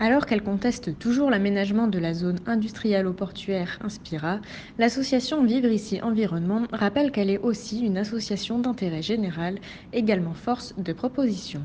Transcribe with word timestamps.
Alors 0.00 0.26
qu'elle 0.26 0.42
conteste 0.42 0.98
toujours 0.98 1.30
l'aménagement 1.30 1.86
de 1.86 2.00
la 2.00 2.14
zone 2.14 2.40
industrielle-portuaire 2.46 3.78
Inspira, 3.80 4.40
l'association 4.76 5.44
Vivre 5.44 5.68
ici 5.68 6.00
Environnement 6.02 6.66
rappelle 6.72 7.12
qu'elle 7.12 7.30
est 7.30 7.38
aussi 7.38 7.80
une 7.80 7.96
association 7.96 8.58
d'intérêt 8.58 9.02
général, 9.02 9.60
également 9.92 10.34
force 10.34 10.74
de 10.76 10.92
proposition. 10.92 11.62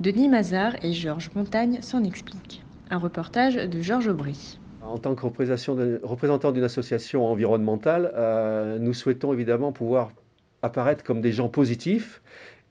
Denis 0.00 0.28
Mazard 0.28 0.74
et 0.82 0.92
Georges 0.92 1.30
Montagne 1.36 1.78
s'en 1.80 2.02
expliquent. 2.02 2.64
Un 2.90 2.98
reportage 2.98 3.54
de 3.54 3.80
Georges 3.80 4.08
Aubry. 4.08 4.58
En 4.80 4.98
tant 4.98 5.14
que 5.14 5.24
représentant 5.24 6.50
d'une 6.50 6.64
association 6.64 7.24
environnementale, 7.24 8.10
euh, 8.16 8.78
nous 8.80 8.94
souhaitons 8.94 9.32
évidemment 9.32 9.70
pouvoir 9.70 10.10
apparaître 10.62 11.04
comme 11.04 11.20
des 11.20 11.32
gens 11.32 11.48
positifs 11.48 12.20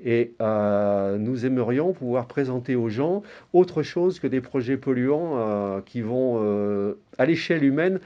et 0.03 0.33
euh, 0.41 1.17
nous 1.17 1.45
aimerions 1.45 1.93
pouvoir 1.93 2.27
présenter 2.27 2.75
aux 2.75 2.89
gens 2.89 3.23
autre 3.53 3.83
chose 3.83 4.19
que 4.19 4.27
des 4.27 4.41
projets 4.41 4.77
polluants 4.77 5.33
euh, 5.37 5.81
qui 5.85 6.01
vont, 6.01 6.39
à 7.17 7.25
l'échelle 7.25 7.63
humaine, 7.63 7.99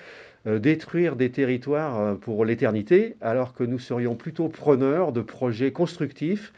détruire 0.45 1.15
des 1.15 1.29
territoires 1.29 2.17
pour 2.17 2.43
l'éternité, 2.43 3.15
alors 3.21 3.53
que 3.53 3.63
nous 3.63 3.79
serions 3.79 4.15
plutôt 4.15 4.49
preneurs 4.49 5.13
de 5.13 5.21
projets 5.21 5.71
constructifs 5.71 6.51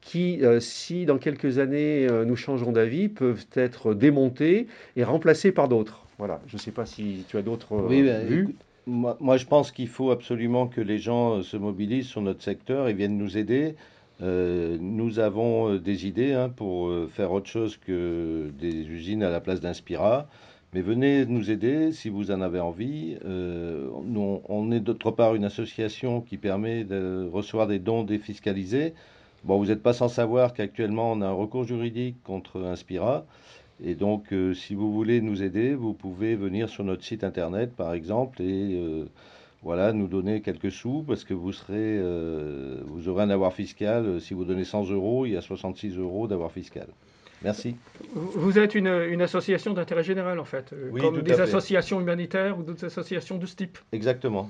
qui, 0.00 0.40
si 0.60 1.04
dans 1.04 1.18
quelques 1.18 1.58
années 1.58 2.06
nous 2.24 2.36
changeons 2.36 2.72
d'avis, 2.72 3.08
peuvent 3.08 3.44
être 3.54 3.92
démontés 3.92 4.68
et 4.96 5.04
remplacés 5.04 5.52
par 5.52 5.68
d'autres. 5.68 6.06
Voilà, 6.18 6.40
je 6.46 6.56
ne 6.56 6.60
sais 6.60 6.70
pas 6.70 6.86
si 6.86 7.24
tu 7.28 7.36
as 7.36 7.42
d'autres 7.42 7.76
oui, 7.76 8.02
ben, 8.02 8.26
vues. 8.26 8.54
moi, 8.86 9.36
je 9.36 9.44
pense 9.44 9.70
qu'il 9.70 9.88
faut 9.88 10.10
absolument 10.10 10.66
que 10.66 10.80
les 10.80 10.98
gens 10.98 11.42
se 11.42 11.56
mobilisent 11.56 12.06
sur 12.06 12.22
notre 12.22 12.42
secteur 12.42 12.88
et 12.88 12.94
viennent 12.94 13.18
nous 13.18 13.36
aider. 13.36 13.74
Euh, 14.22 14.78
nous 14.80 15.18
avons 15.18 15.74
euh, 15.74 15.78
des 15.78 16.06
idées 16.06 16.32
hein, 16.32 16.48
pour 16.48 16.88
euh, 16.88 17.06
faire 17.12 17.32
autre 17.32 17.48
chose 17.48 17.76
que 17.76 18.50
des 18.58 18.88
usines 18.88 19.22
à 19.22 19.30
la 19.30 19.40
place 19.40 19.60
d'Inspira. 19.60 20.26
Mais 20.72 20.80
venez 20.80 21.26
nous 21.26 21.50
aider 21.50 21.92
si 21.92 22.08
vous 22.08 22.30
en 22.30 22.40
avez 22.40 22.60
envie. 22.60 23.16
on 23.24 24.72
est 24.72 24.80
d'autre 24.80 25.10
part 25.10 25.34
une 25.34 25.44
association 25.44 26.20
qui 26.20 26.36
permet 26.36 26.84
de 26.84 27.28
recevoir 27.32 27.66
des 27.66 27.78
dons 27.78 28.02
défiscalisés. 28.02 28.92
Bon, 29.44 29.58
vous 29.58 29.66
n'êtes 29.66 29.82
pas 29.82 29.92
sans 29.92 30.08
savoir 30.08 30.52
qu'actuellement 30.52 31.12
on 31.12 31.22
a 31.22 31.26
un 31.26 31.32
recours 31.32 31.64
juridique 31.64 32.16
contre 32.24 32.62
Inspira. 32.62 33.24
Et 33.82 33.94
donc, 33.94 34.34
si 34.54 34.74
vous 34.74 34.92
voulez 34.92 35.20
nous 35.20 35.42
aider, 35.42 35.74
vous 35.74 35.94
pouvez 35.94 36.34
venir 36.34 36.68
sur 36.68 36.84
notre 36.84 37.04
site 37.04 37.24
internet, 37.24 37.74
par 37.74 37.94
exemple, 37.94 38.42
et 38.42 38.78
voilà, 39.66 39.92
nous 39.92 40.06
donner 40.06 40.42
quelques 40.42 40.70
sous 40.70 41.02
parce 41.02 41.24
que 41.24 41.34
vous 41.34 41.52
serez, 41.52 41.98
euh, 41.98 42.80
vous 42.86 43.08
aurez 43.08 43.24
un 43.24 43.30
avoir 43.30 43.52
fiscal. 43.52 44.06
Euh, 44.06 44.20
si 44.20 44.32
vous 44.32 44.44
donnez 44.44 44.62
100 44.62 44.90
euros, 44.92 45.26
il 45.26 45.32
y 45.32 45.36
a 45.36 45.40
66 45.40 45.98
euros 45.98 46.28
d'avoir 46.28 46.52
fiscal. 46.52 46.86
Merci. 47.42 47.74
Vous 48.14 48.60
êtes 48.60 48.76
une, 48.76 48.86
association 49.20 49.72
d'intérêt 49.74 50.04
général 50.04 50.38
en 50.38 50.44
fait, 50.44 50.72
euh, 50.72 50.92
comme 50.92 51.20
des 51.20 51.40
associations 51.40 52.00
humanitaires 52.00 52.56
ou 52.56 52.62
d'autres 52.62 52.84
associations 52.84 53.38
de 53.38 53.46
ce 53.46 53.56
type. 53.56 53.76
Exactement. 53.90 54.48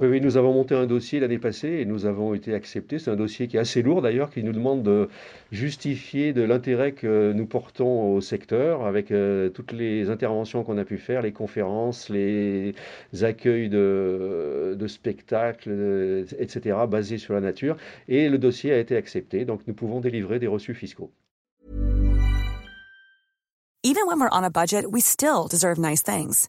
Oui, 0.00 0.22
nous 0.22 0.38
avons 0.38 0.54
monté 0.54 0.74
un 0.74 0.86
dossier 0.86 1.20
l'année 1.20 1.38
passée 1.38 1.68
et 1.68 1.84
nous 1.84 2.06
avons 2.06 2.32
été 2.32 2.54
acceptés. 2.54 2.98
C'est 2.98 3.10
un 3.10 3.16
dossier 3.16 3.46
qui 3.46 3.58
est 3.58 3.60
assez 3.60 3.82
lourd 3.82 4.00
d'ailleurs, 4.00 4.30
qui 4.30 4.42
nous 4.42 4.54
demande 4.54 4.82
de 4.82 5.10
justifier 5.50 6.32
de 6.32 6.40
l'intérêt 6.42 6.92
que 6.92 7.32
nous 7.32 7.44
portons 7.44 8.14
au 8.14 8.22
secteur 8.22 8.86
avec 8.86 9.10
euh, 9.10 9.50
toutes 9.50 9.72
les 9.72 10.08
interventions 10.08 10.64
qu'on 10.64 10.78
a 10.78 10.84
pu 10.84 10.96
faire, 10.96 11.20
les 11.20 11.32
conférences, 11.32 12.08
les 12.08 12.74
accueils 13.20 13.68
de, 13.68 14.76
de 14.78 14.86
spectacles, 14.86 15.68
euh, 15.70 16.24
etc., 16.38 16.78
basés 16.88 17.18
sur 17.18 17.34
la 17.34 17.40
nature. 17.40 17.76
Et 18.08 18.30
le 18.30 18.38
dossier 18.38 18.72
a 18.72 18.78
été 18.78 18.96
accepté, 18.96 19.44
donc 19.44 19.60
nous 19.66 19.74
pouvons 19.74 20.00
délivrer 20.00 20.38
des 20.38 20.46
reçus 20.46 20.74
fiscaux. 20.74 21.10
Even 23.84 24.06
when 24.06 24.20
we're 24.20 24.30
on 24.32 24.44
a 24.44 24.50
budget, 24.50 24.86
we 24.90 25.02
still 25.02 25.48
deserve 25.50 25.78
nice 25.78 26.02
things. 26.02 26.48